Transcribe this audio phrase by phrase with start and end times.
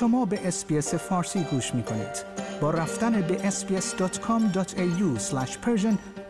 [0.00, 2.24] شما به اسپیس فارسی گوش می کنید.
[2.60, 5.20] با رفتن به sbs.com.au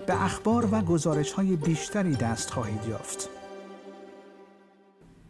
[0.07, 3.29] به اخبار و گزارش های بیشتری دست خواهید یافت.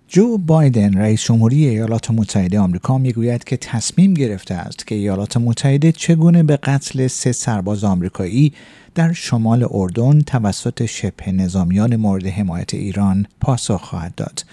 [0.08, 5.92] جو بایدن رئیس جمهوری ایالات متحده آمریکا می‌گوید که تصمیم گرفته است که ایالات متحده
[5.92, 8.52] چگونه به قتل سه سرباز آمریکایی
[8.94, 14.44] در شمال اردن توسط شبه نظامیان مورد حمایت ایران پاسخ خواهد داد.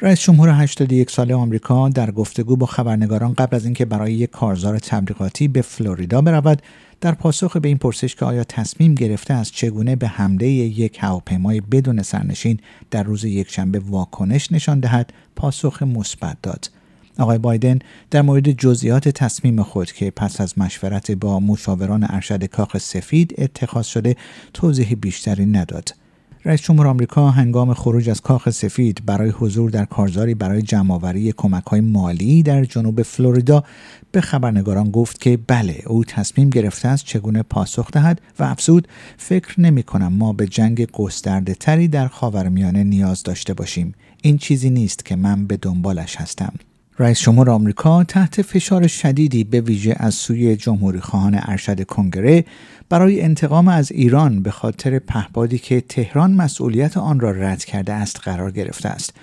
[0.00, 4.78] رئیس جمهور 81 ساله آمریکا در گفتگو با خبرنگاران قبل از اینکه برای یک کارزار
[4.78, 6.62] تبلیغاتی به فلوریدا برود
[7.00, 11.60] در پاسخ به این پرسش که آیا تصمیم گرفته است چگونه به حمله یک هواپیمای
[11.60, 16.70] بدون سرنشین در روز یکشنبه واکنش نشان دهد پاسخ مثبت داد.
[17.18, 17.78] آقای بایدن
[18.10, 23.86] در مورد جزئیات تصمیم خود که پس از مشورت با مشاوران ارشد کاخ سفید اتخاذ
[23.86, 24.16] شده
[24.54, 26.05] توضیح بیشتری نداد.
[26.46, 31.34] رئیس جمهور آمریکا هنگام خروج از کاخ سفید برای حضور در کارزاری برای جمعآوری
[31.66, 33.64] های مالی در جنوب فلوریدا
[34.12, 39.60] به خبرنگاران گفت که بله او تصمیم گرفته است چگونه پاسخ دهد و افزود فکر
[39.60, 43.94] نمی کنم ما به جنگ گسترده تری در خاورمیانه نیاز داشته باشیم.
[44.22, 46.52] این چیزی نیست که من به دنبالش هستم.
[46.98, 52.44] رئیس جمهور آمریکا تحت فشار شدیدی به ویژه از سوی جمهوری خواهان ارشد کنگره
[52.88, 58.20] برای انتقام از ایران به خاطر پهپادی که تهران مسئولیت آن را رد کرده است
[58.22, 59.14] قرار گرفته است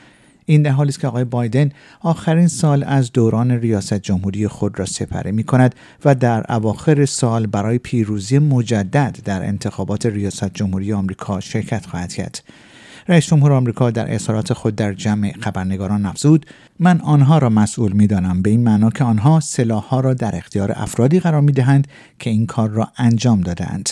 [0.46, 1.70] این در حالی است که آقای بایدن
[2.02, 7.48] آخرین سال از دوران ریاست جمهوری خود را سپره می کند و در اواخر سال
[7.48, 12.44] برای پیروزی مجدد در انتخابات ریاست جمهوری آمریکا شرکت خواهد کرد.
[13.08, 16.46] رئیس جمهور آمریکا در اظهارات خود در جمع خبرنگاران افزود
[16.80, 20.72] من آنها را مسئول می دانم به این معنا که آنها سلاحها را در اختیار
[20.76, 21.88] افرادی قرار می دهند
[22.20, 23.90] که این کار را انجام دادند.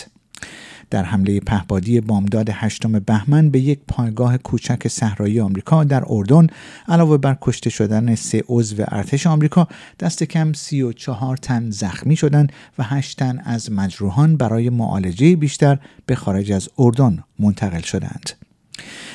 [0.90, 6.46] در حمله پهبادی بامداد هشتم بهمن به یک پایگاه کوچک صحرایی آمریکا در اردن
[6.88, 9.68] علاوه بر کشته شدن سه عضو ارتش آمریکا
[10.00, 16.14] دست کم 34 تن زخمی شدند و 8 تن از مجروحان برای معالجه بیشتر به
[16.14, 18.30] خارج از اردن منتقل شدند.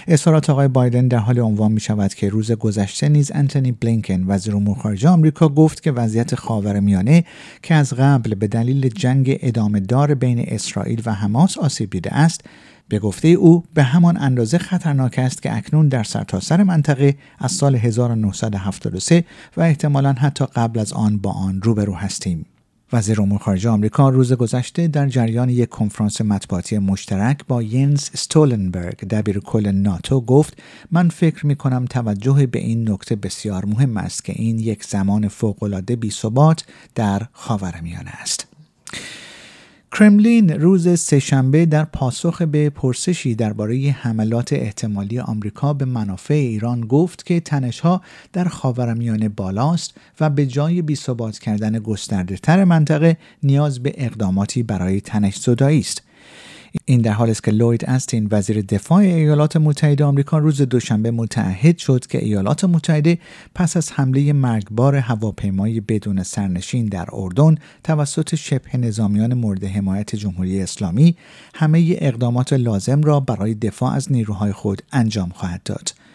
[0.07, 4.55] اظهارات آقای بایدن در حال عنوان می شود که روز گذشته نیز انتونی بلینکن وزیر
[4.55, 7.23] امور خارجه آمریکا گفت که وضعیت خاورمیانه
[7.63, 12.41] که از قبل به دلیل جنگ ادامه دار بین اسرائیل و حماس آسیب دیده است
[12.89, 17.51] به گفته او به همان اندازه خطرناک است که اکنون در سرتاسر سر منطقه از
[17.51, 19.23] سال 1973
[19.57, 22.45] و احتمالا حتی قبل از آن با آن روبرو هستیم.
[22.93, 29.07] وزیر امور خارجه آمریکا روز گذشته در جریان یک کنفرانس مطبوعاتی مشترک با ینز استولنبرگ
[29.07, 30.61] دبیر کل ناتو گفت
[30.91, 35.27] من فکر می کنم توجه به این نکته بسیار مهم است که این یک زمان
[35.27, 36.65] فوقالعاده بیثبات
[36.95, 38.56] در خاورمیانه است.
[39.99, 47.25] کرملین روز سهشنبه در پاسخ به پرسشی درباره حملات احتمالی آمریکا به منافع ایران گفت
[47.25, 48.01] که تنشها
[48.33, 55.01] در خاورمیانه بالاست و به جای بیثبات کردن گسترده تر منطقه نیاز به اقداماتی برای
[55.01, 56.06] تنش زدایی است.
[56.85, 61.78] این در حالی است که لوید استین وزیر دفاع ایالات متحده آمریکا روز دوشنبه متعهد
[61.78, 63.17] شد که ایالات متحده
[63.55, 70.61] پس از حمله مرگبار هواپیمای بدون سرنشین در اردن توسط شبه نظامیان مورد حمایت جمهوری
[70.61, 71.16] اسلامی
[71.56, 76.06] همه اقدامات لازم را برای دفاع از نیروهای خود انجام خواهد داد.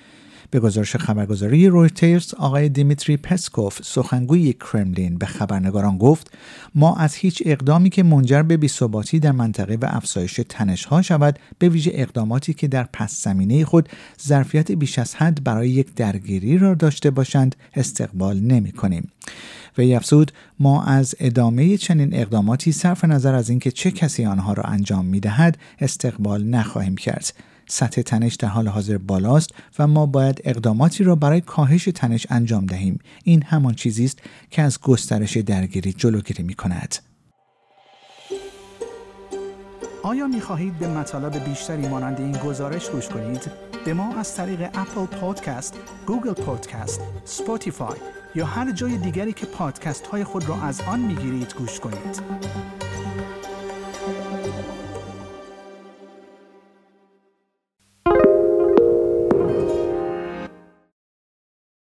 [0.53, 6.31] به گزارش خبرگزاری رویترز آقای دیمیتری پسکوف سخنگوی کرملین به خبرنگاران گفت
[6.75, 11.69] ما از هیچ اقدامی که منجر به بیثباتی در منطقه و افزایش تنشها شود به
[11.69, 13.89] ویژه اقداماتی که در پس زمینه خود
[14.27, 19.09] ظرفیت بیش از حد برای یک درگیری را داشته باشند استقبال نمی کنیم.
[19.79, 24.63] و افزود ما از ادامه چنین اقداماتی صرف نظر از اینکه چه کسی آنها را
[24.63, 27.33] انجام می دهد استقبال نخواهیم کرد
[27.73, 32.67] سطح تنش در حال حاضر بالاست و ما باید اقداماتی را برای کاهش تنش انجام
[32.67, 34.19] دهیم این همان چیزی است
[34.51, 36.95] که از گسترش درگیری جلوگیری می کند.
[40.03, 43.51] آیا می خواهید به مطالب بیشتری مانند این گزارش گوش کنید؟
[43.85, 47.99] به ما از طریق Apple Podcasts، Google Podcasts، Spotify
[48.35, 52.23] یا هر جای دیگری که پادکست های خود را از آن می گیرید گوش کنید.